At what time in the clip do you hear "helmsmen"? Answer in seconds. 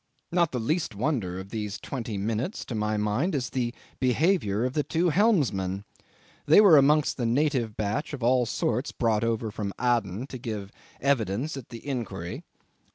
5.11-5.85